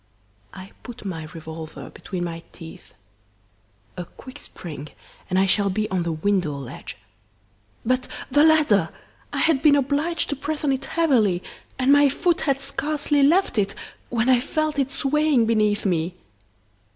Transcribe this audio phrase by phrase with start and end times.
[0.51, 2.95] I put my revolver between my teeth.
[3.95, 4.87] A quick spring,
[5.29, 6.97] and I shall be on the window ledge.
[7.85, 8.89] But the ladder!
[9.31, 11.43] I had been obliged to press on it heavily,
[11.77, 13.75] and my foot had scarcely left it,
[14.09, 16.15] when I felt it swaying beneath me.